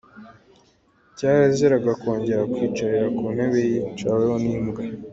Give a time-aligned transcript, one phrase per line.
[1.17, 4.81] Cyaraziraga kongera kwicara ku ntebe yicaweho n’imbwa.